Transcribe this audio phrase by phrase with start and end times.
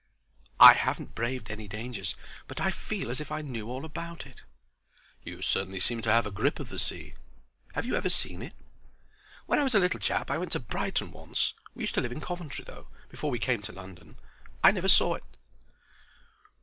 [0.59, 2.15] "I haven't braved any dangers,
[2.47, 4.41] but I feel as if I knew all about it."
[5.23, 7.13] "You certainly seem to have a grip of the sea.
[7.73, 8.55] Have you ever seen it?"
[9.45, 12.11] "When I was a little chap I went to Brighton once; we used to live
[12.11, 14.17] in Coventry, though, before we came to London.
[14.63, 15.23] I never saw it.